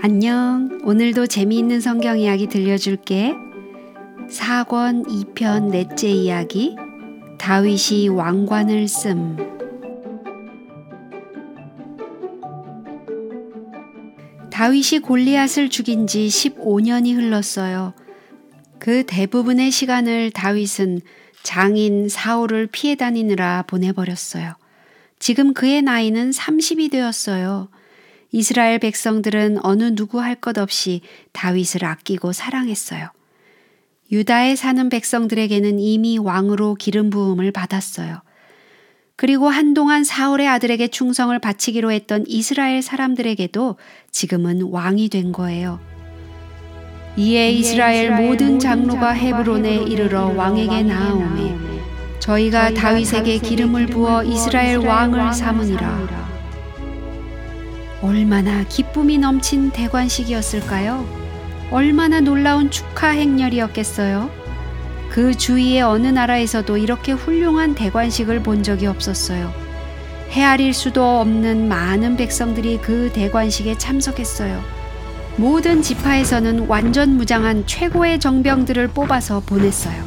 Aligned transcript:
안녕. 0.00 0.78
오늘도 0.84 1.26
재미있는 1.26 1.80
성경 1.80 2.20
이야기 2.20 2.46
들려줄게. 2.46 3.34
4권 4.30 5.34
2편 5.34 5.70
넷째 5.70 6.08
이야기. 6.08 6.76
다윗이 7.36 8.06
왕관을 8.06 8.86
씀. 8.86 9.36
다윗이 14.52 15.00
골리앗을 15.02 15.68
죽인 15.68 16.06
지 16.06 16.28
15년이 16.28 17.16
흘렀어요. 17.16 17.92
그 18.78 19.04
대부분의 19.04 19.72
시간을 19.72 20.30
다윗은 20.30 21.00
장인 21.42 22.08
사울을 22.08 22.68
피해 22.68 22.94
다니느라 22.94 23.64
보내버렸어요. 23.66 24.54
지금 25.18 25.54
그의 25.54 25.82
나이는 25.82 26.30
30이 26.30 26.88
되었어요. 26.88 27.68
이스라엘 28.30 28.78
백성들은 28.78 29.58
어느 29.62 29.94
누구 29.94 30.20
할 30.20 30.34
것 30.36 30.58
없이 30.58 31.00
다윗을 31.32 31.84
아끼고 31.84 32.32
사랑했어요. 32.32 33.08
유다에 34.12 34.56
사는 34.56 34.88
백성들에게는 34.88 35.78
이미 35.78 36.18
왕으로 36.18 36.74
기름 36.74 37.10
부음을 37.10 37.50
받았어요. 37.52 38.22
그리고 39.16 39.48
한동안 39.48 40.04
사울의 40.04 40.46
아들에게 40.46 40.88
충성을 40.88 41.36
바치기로 41.38 41.90
했던 41.90 42.24
이스라엘 42.28 42.82
사람들에게도 42.82 43.76
지금은 44.12 44.62
왕이 44.62 45.08
된 45.08 45.32
거예요. 45.32 45.80
이에 47.16 47.50
이스라엘 47.50 48.12
모든 48.12 48.60
장로가 48.60 49.10
헤브론에 49.10 49.74
이르러 49.82 50.28
왕에게 50.28 50.84
나아오매 50.84 51.56
저희가 52.20 52.74
다윗에게 52.74 53.38
기름을 53.38 53.86
부어 53.86 54.22
이스라엘 54.22 54.76
왕을 54.78 55.32
삼으니라. 55.32 56.27
얼마나 58.00 58.62
기쁨이 58.64 59.18
넘친 59.18 59.70
대관식이었을까요? 59.70 61.04
얼마나 61.72 62.20
놀라운 62.20 62.70
축하 62.70 63.08
행렬이었겠어요? 63.08 64.30
그 65.10 65.34
주위의 65.36 65.82
어느 65.82 66.06
나라에서도 66.06 66.76
이렇게 66.76 67.12
훌륭한 67.12 67.74
대관식을 67.74 68.42
본 68.44 68.62
적이 68.62 68.86
없었어요. 68.86 69.52
헤아릴 70.30 70.74
수도 70.74 71.18
없는 71.20 71.68
많은 71.68 72.16
백성들이 72.16 72.78
그 72.82 73.10
대관식에 73.12 73.76
참석했어요. 73.76 74.62
모든 75.36 75.82
지파에서는 75.82 76.66
완전 76.68 77.16
무장한 77.16 77.66
최고의 77.66 78.20
정병들을 78.20 78.88
뽑아서 78.88 79.40
보냈어요. 79.40 80.04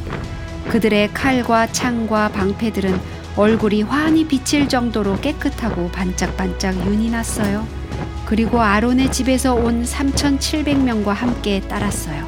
그들의 0.70 1.12
칼과 1.12 1.66
창과 1.66 2.30
방패들은 2.30 2.98
얼굴이 3.36 3.82
환히 3.82 4.26
비칠 4.26 4.68
정도로 4.68 5.20
깨끗하고 5.20 5.90
반짝반짝 5.90 6.86
윤이 6.86 7.10
났어요. 7.10 7.81
그리고 8.32 8.62
아론의 8.62 9.12
집에서 9.12 9.52
온 9.52 9.84
3,700명과 9.84 11.08
함께 11.08 11.60
따랐어요. 11.68 12.26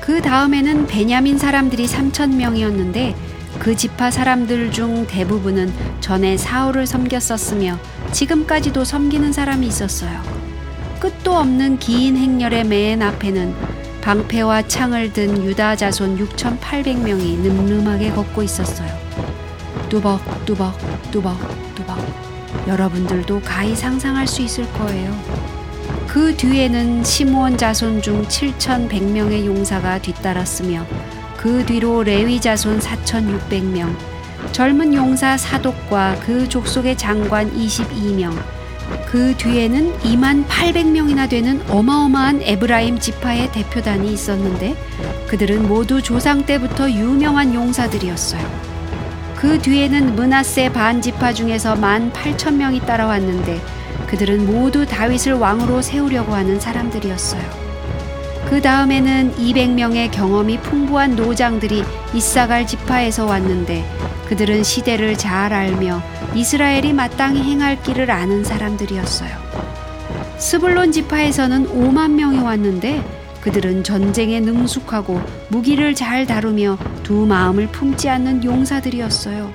그 0.00 0.22
다음에는 0.22 0.86
베냐민 0.86 1.36
사람들이 1.36 1.84
3,000명이었는데 1.86 3.14
그 3.58 3.76
지파 3.76 4.10
사람들 4.10 4.72
중 4.72 5.06
대부분은 5.06 5.70
전에 6.00 6.38
사울을 6.38 6.86
섬겼었으며 6.86 7.78
지금까지도 8.12 8.84
섬기는 8.84 9.30
사람이 9.30 9.66
있었어요. 9.66 10.22
끝도 10.98 11.36
없는 11.36 11.78
긴 11.80 12.16
행렬의 12.16 12.64
맨 12.64 13.02
앞에는 13.02 13.54
방패와 14.00 14.68
창을 14.68 15.12
든 15.12 15.44
유다 15.44 15.76
자손 15.76 16.16
6,800명이 16.16 17.40
늠름하게 17.40 18.12
걷고 18.12 18.42
있었어요. 18.42 18.88
뚜벅 19.90 20.46
뚜벅 20.46 20.74
뚜벅 21.10 21.73
여러분들도 22.66 23.40
가히 23.42 23.74
상상할 23.74 24.26
수 24.26 24.42
있을 24.42 24.70
거예요. 24.72 25.14
그 26.06 26.36
뒤에는 26.36 27.02
시므온 27.02 27.58
자손 27.58 28.02
중 28.02 28.24
7,100명의 28.26 29.44
용사가 29.46 30.00
뒤따랐으며 30.00 30.86
그 31.36 31.64
뒤로 31.66 32.02
레위 32.02 32.40
자손 32.40 32.78
4,600명, 32.78 33.94
젊은 34.52 34.94
용사 34.94 35.36
사독과 35.36 36.16
그 36.24 36.48
족속의 36.48 36.96
장관 36.96 37.52
22명, 37.52 38.32
그 39.06 39.34
뒤에는 39.36 39.98
2만 40.00 40.46
800명이나 40.46 41.28
되는 41.28 41.60
어마어마한 41.68 42.42
에브라임 42.42 42.98
지파의 42.98 43.52
대표단이 43.52 44.12
있었는데 44.12 44.74
그들은 45.28 45.68
모두 45.68 46.02
조상 46.02 46.44
때부터 46.44 46.90
유명한 46.90 47.54
용사들이었어요. 47.54 48.73
그 49.44 49.58
뒤에는 49.58 50.16
문하세 50.16 50.72
반 50.72 51.02
지파 51.02 51.34
중에서 51.34 51.76
만 51.76 52.10
8천 52.14 52.54
명이 52.54 52.80
따라왔는데 52.80 53.60
그들은 54.06 54.46
모두 54.46 54.86
다윗을 54.86 55.34
왕으로 55.34 55.82
세우려고 55.82 56.32
하는 56.32 56.58
사람들이었어요. 56.58 57.42
그 58.48 58.62
다음에는 58.62 59.34
200명의 59.34 60.10
경험이 60.10 60.58
풍부한 60.60 61.14
노장들이 61.14 61.84
이사갈 62.14 62.66
지파에서 62.66 63.26
왔는데 63.26 63.84
그들은 64.28 64.64
시대를 64.64 65.18
잘 65.18 65.52
알며 65.52 66.00
이스라엘이 66.34 66.94
마땅히 66.94 67.42
행할 67.42 67.82
길을 67.82 68.10
아는 68.10 68.44
사람들이었어요. 68.44 69.30
스불론 70.38 70.90
지파에서는 70.90 71.68
5만 71.68 72.12
명이 72.12 72.38
왔는데 72.38 73.23
그들은 73.44 73.84
전쟁에 73.84 74.40
능숙하고 74.40 75.20
무기를 75.50 75.94
잘 75.94 76.26
다루며 76.26 76.78
두 77.02 77.26
마음을 77.26 77.66
품지 77.66 78.08
않는 78.08 78.42
용사들이었어요. 78.42 79.52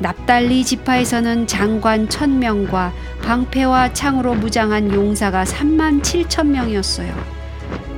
납달리 0.00 0.64
지파에서는 0.64 1.46
장관 1.46 2.08
천명과 2.08 2.92
방패와 3.22 3.92
창으로 3.92 4.34
무장한 4.34 4.92
용사가 4.92 5.44
3만 5.44 6.02
7천 6.02 6.48
명이었어요. 6.48 7.14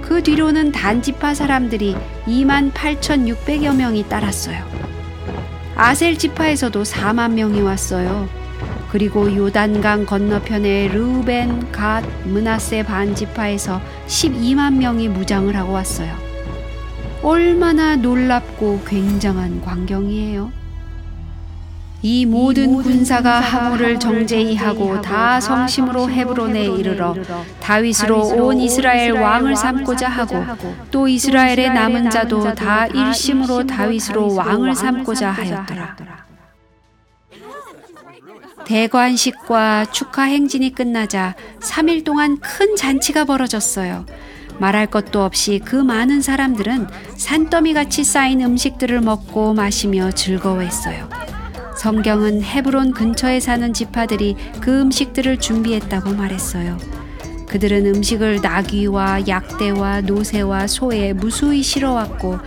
그 0.03 0.23
뒤로는 0.23 0.71
단지파 0.71 1.33
사람들이 1.33 1.97
2만 2.27 2.71
8천6백여 2.73 3.75
명이 3.75 4.07
따랐어요. 4.07 4.63
아셀 5.77 6.19
지파에서도 6.19 6.83
4만 6.83 7.33
명이 7.33 7.63
왔어요. 7.63 8.29
그리고 8.91 9.33
요단강 9.35 10.05
건너편의 10.05 10.89
르우벤, 10.89 11.71
갓, 11.71 12.03
문하세 12.25 12.83
반지파에서 12.83 13.81
12만 14.09 14.75
명이 14.79 15.09
무장을 15.09 15.55
하고 15.57 15.73
왔어요. 15.73 16.13
얼마나 17.23 17.95
놀랍고 17.95 18.83
굉장한 18.85 19.61
광경이에요. 19.61 20.51
이 22.03 22.25
모든 22.25 22.83
군사가 22.83 23.41
하모를 23.41 24.01
정제히 24.01 24.57
하고 24.57 25.01
다 25.03 25.39
성심으로 25.39 26.11
헤브론에 26.11 26.65
이르러 26.65 27.15
다윗으로 27.61 28.43
온 28.43 28.59
이스라엘 28.59 29.13
왕을 29.13 29.55
삼고자 29.55 30.09
하고 30.09 30.43
또 30.91 31.07
이스라엘의 31.07 31.75
남은 31.75 32.09
자도 32.09 32.55
다 32.55 32.87
일심으로 32.87 33.67
다윗으로 33.67 34.35
왕을 34.35 34.75
삼고자 34.75 35.31
하였더라. 35.31 36.20
대관식과 38.71 39.87
축하 39.87 40.23
행진이 40.23 40.75
끝나자 40.77 41.35
3일 41.59 42.05
동안 42.05 42.39
큰 42.39 42.77
잔치가 42.77 43.25
벌어졌어요. 43.25 44.07
말할 44.61 44.87
것도 44.87 45.25
없이 45.25 45.61
그 45.65 45.75
많은 45.75 46.21
사람들은 46.23 46.87
산더미 47.17 47.75
같이 47.75 48.05
쌓인 48.05 48.41
음식들을 48.41 49.01
먹고 49.01 49.55
마시며 49.55 50.13
즐거워했어요. 50.13 51.09
성경은 51.77 52.45
헤브론 52.45 52.93
근처에 52.93 53.41
사는 53.41 53.73
지파들이 53.73 54.37
그 54.61 54.83
음식들을 54.83 55.41
준비했다고 55.41 56.13
말했어요. 56.13 56.79
그들은 57.49 57.87
음식을 57.87 58.39
나귀와 58.41 59.27
약대와 59.27 60.03
노새와 60.03 60.69
소에 60.69 61.13
무수히 61.13 61.65
실어왔고 61.65 62.39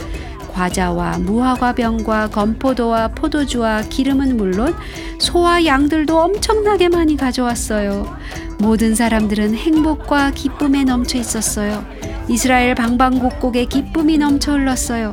과자와 0.53 1.17
무화과병과 1.19 2.29
건포도와 2.29 3.09
포도주와 3.09 3.81
기름은 3.81 4.37
물론 4.37 4.75
소와 5.19 5.65
양들도 5.65 6.17
엄청나게 6.17 6.89
많이 6.89 7.17
가져왔어요. 7.17 8.17
모든 8.59 8.95
사람들은 8.95 9.55
행복과 9.55 10.31
기쁨에 10.31 10.83
넘쳐 10.83 11.17
있었어요. 11.17 11.83
이스라엘 12.29 12.75
방방곡곡에 12.75 13.65
기쁨이 13.65 14.17
넘쳐 14.17 14.53
흘렀어요. 14.53 15.11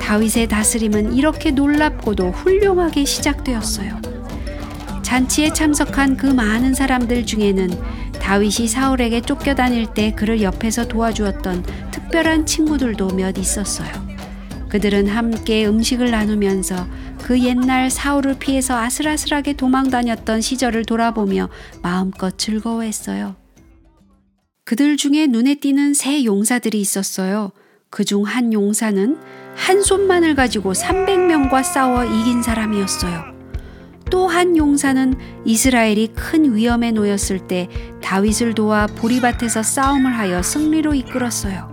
다윗의 0.00 0.48
다스림은 0.48 1.14
이렇게 1.14 1.52
놀랍고도 1.52 2.30
훌륭하게 2.32 3.04
시작되었어요. 3.04 4.00
잔치에 5.02 5.52
참석한 5.52 6.16
그 6.16 6.26
많은 6.26 6.74
사람들 6.74 7.26
중에는 7.26 7.70
다윗이 8.20 8.68
사울에게 8.68 9.22
쫓겨다닐 9.22 9.86
때 9.86 10.12
그를 10.12 10.42
옆에서 10.42 10.86
도와주었던 10.86 11.64
특별한 11.90 12.46
친구들도 12.46 13.08
몇 13.14 13.38
있었어요. 13.38 14.09
그들은 14.70 15.08
함께 15.08 15.66
음식을 15.66 16.10
나누면서 16.10 16.86
그 17.22 17.40
옛날 17.40 17.90
사울을 17.90 18.38
피해서 18.38 18.76
아슬아슬하게 18.76 19.54
도망 19.54 19.90
다녔던 19.90 20.40
시절을 20.40 20.84
돌아보며 20.84 21.48
마음껏 21.82 22.38
즐거워했어요. 22.38 23.36
그들 24.64 24.96
중에 24.96 25.26
눈에 25.26 25.56
띄는 25.56 25.94
세 25.94 26.24
용사들이 26.24 26.80
있었어요. 26.80 27.50
그 27.90 28.04
중 28.04 28.22
한 28.24 28.52
용사는 28.52 29.18
한 29.56 29.82
손만을 29.82 30.36
가지고 30.36 30.72
300명과 30.72 31.64
싸워 31.64 32.04
이긴 32.04 32.42
사람이었어요. 32.42 33.34
또 34.10 34.28
한 34.28 34.56
용사는 34.56 35.14
이스라엘이 35.44 36.08
큰 36.14 36.54
위험에 36.54 36.92
놓였을 36.92 37.48
때 37.48 37.68
다윗을 38.02 38.54
도와 38.54 38.86
보리밭에서 38.86 39.62
싸움을 39.64 40.16
하여 40.16 40.42
승리로 40.42 40.94
이끌었어요. 40.94 41.69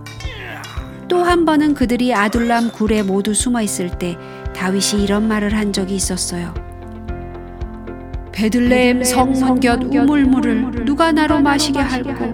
또 1.08 1.22
한 1.22 1.44
번은 1.44 1.74
그들이 1.74 2.14
아둘람 2.14 2.70
굴에 2.72 3.02
모두 3.02 3.34
숨어 3.34 3.62
있을 3.62 3.90
때 3.90 4.16
다윗이 4.54 5.02
이런 5.04 5.26
말을 5.28 5.54
한 5.56 5.72
적이 5.72 5.94
있었어요. 5.96 6.52
베들레헴 8.32 9.04
성문 9.04 9.60
곁 9.60 9.82
우물물을 9.82 10.84
누가 10.84 11.10
나로 11.12 11.40
마시게 11.40 11.78
할고 11.80 12.32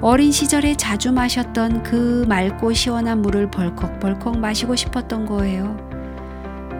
어린 0.00 0.30
시절에 0.32 0.74
자주 0.74 1.12
마셨던 1.12 1.82
그 1.82 2.24
맑고 2.28 2.72
시원한 2.72 3.20
물을 3.22 3.50
벌컥벌컥 3.50 4.38
마시고 4.38 4.74
싶었던 4.76 5.26
거예요. 5.26 5.76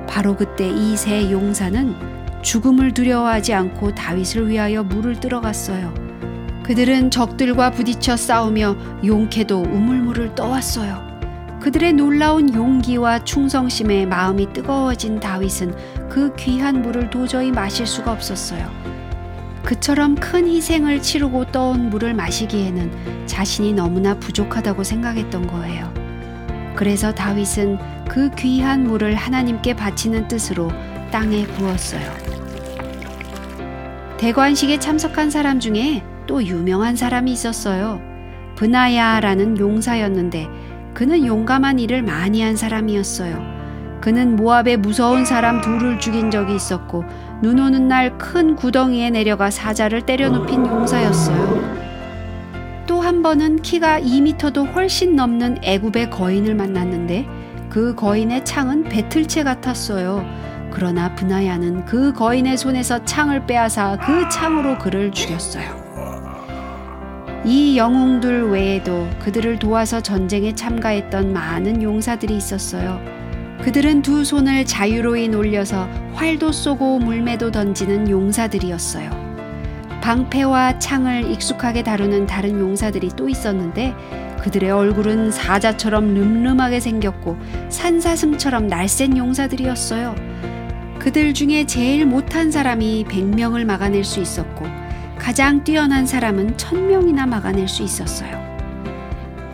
바로 0.09 0.37
그때 0.37 0.69
이 0.69 0.97
세 0.97 1.31
용사는 1.31 1.95
죽음을 2.43 2.95
두려워하지 2.95 3.53
않고 3.55 3.95
다윗을 3.95 4.49
위하여 4.49 4.83
물을 4.83 5.19
들어갔어요. 5.21 5.93
그들은 6.69 7.11
적들과 7.11 7.71
부딪혀 7.71 8.19
싸우며 8.19 8.77
용케도 9.03 9.63
우물물을 9.63 10.35
떠왔어요. 10.35 11.03
그들의 11.63 11.95
놀라운 11.95 12.53
용기와 12.53 13.25
충성심에 13.25 14.05
마음이 14.05 14.53
뜨거워진 14.53 15.19
다윗은 15.19 15.75
그 16.11 16.35
귀한 16.37 16.83
물을 16.83 17.09
도저히 17.09 17.51
마실 17.51 17.87
수가 17.87 18.13
없었어요. 18.13 18.71
그처럼 19.65 20.15
큰 20.15 20.47
희생을 20.47 21.01
치르고 21.01 21.47
떠온 21.53 21.89
물을 21.89 22.13
마시기에는 22.13 23.25
자신이 23.25 23.73
너무나 23.73 24.15
부족하다고 24.19 24.85
생각했던 24.85 25.47
거예요. 25.47 25.91
그래서 26.77 27.15
다윗은 27.15 27.79
그 28.11 28.29
귀한 28.37 28.85
물을 28.85 29.15
하나님께 29.15 29.75
바치는 29.75 30.29
뜻으로 30.29 30.71
땅에 31.11 31.47
부었어요. 31.47 32.13
대관식에 34.19 34.79
참석한 34.79 35.31
사람 35.31 35.61
중에 35.61 36.03
또 36.29 36.45
유명한 36.45 36.95
사람이 36.95 37.33
있었어요. 37.33 38.01
브나야라는 38.55 39.59
용사였는데 39.59 40.47
그는 40.95 41.27
용감한 41.27 41.81
일을 41.81 42.03
많이 42.03 42.43
한 42.43 42.55
사람이었어요. 42.55 43.59
그는 44.01 44.37
모압의 44.37 44.77
무서운 44.77 45.25
사람 45.25 45.61
둘을 45.61 45.99
죽인 45.99 46.31
적이 46.31 46.55
있었고 46.55 47.05
눈 47.43 47.59
오는 47.59 47.89
날 47.89 48.17
큰 48.19 48.55
구덩이에 48.55 49.11
내려가 49.11 49.51
사자를 49.51 50.03
때려 50.03 50.29
눕힌 50.29 50.65
용사였어요. 50.67 51.79
또 52.87 53.01
한 53.01 53.23
번은 53.23 53.63
키가 53.63 54.01
2미터도 54.01 54.75
훨씬 54.75 55.17
넘는 55.17 55.59
애굽의 55.63 56.11
거인을 56.11 56.55
만났는데 56.55 57.27
그 57.71 57.95
거인의 57.95 58.45
창은 58.45 58.85
배틀채 58.85 59.45
같았어요. 59.45 60.25
그러나 60.71 61.15
분하야는 61.15 61.85
그 61.87 62.13
거인의 62.13 62.59
손에서 62.59 63.05
창을 63.05 63.47
빼앗아 63.47 63.99
그 63.99 64.29
창으로 64.29 64.79
그를 64.79 65.11
죽였어요. 65.11 65.78
이 67.45 67.77
영웅들 67.77 68.51
외에도 68.51 69.09
그들을 69.21 69.59
도와서 69.59 70.01
전쟁에 70.01 70.55
참가했던 70.55 71.33
많은 71.33 71.83
용사들이 71.83 72.37
있었어요. 72.37 73.01
그들은 73.63 74.03
두 74.03 74.25
손을 74.25 74.65
자유로이 74.65 75.29
놀려서 75.29 75.89
활도 76.15 76.53
쏘고 76.53 76.99
물매도 77.01 77.51
던지는 77.51 78.09
용사들이었어요. 78.09 79.11
방패와 80.01 80.79
창을 80.79 81.31
익숙하게 81.31 81.83
다루는 81.83 82.27
다른 82.27 82.59
용사들이 82.59 83.11
또 83.17 83.29
있었는데 83.29 83.95
그들의 84.43 84.71
얼굴은 84.71 85.31
사자처럼 85.31 86.15
늠름하게 86.15 86.81
생겼고 86.81 87.37
산사슴처럼 87.69 88.69
날쌘 88.69 89.17
용사들이었어요. 89.17 90.15
그들 90.99 91.35
중에 91.35 91.67
제일 91.67 92.07
못한 92.07 92.51
사람이 92.51 93.05
100명을 93.09 93.65
막아낼 93.65 94.05
수 94.05 94.21
있었고 94.21 94.67
가장 95.19 95.65
뛰어난 95.65 96.07
사람은 96.07 96.57
1000명이나 96.57 97.29
막아낼 97.29 97.69
수 97.69 97.83
있었어요. 97.83 98.39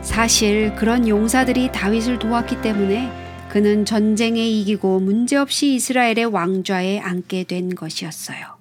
사실 0.03 0.75
그런 0.77 1.09
용사들이 1.09 1.73
다윗을 1.73 2.19
도왔기 2.19 2.61
때문에 2.61 3.11
그는 3.49 3.85
전쟁에 3.85 4.47
이기고 4.47 5.01
문제없이 5.01 5.75
이스라엘의 5.75 6.27
왕좌에 6.27 6.99
앉게 7.01 7.45
된 7.45 7.75
것이었어요. 7.75 8.55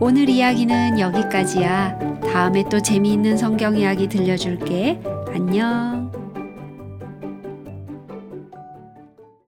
오늘 0.00 0.28
이야기는 0.28 1.00
여기까지야. 1.00 2.20
다음에 2.20 2.64
또 2.70 2.80
재미있는 2.80 3.36
성경 3.36 3.76
이야기 3.76 4.08
들려줄게. 4.08 5.00
안녕. 5.34 5.97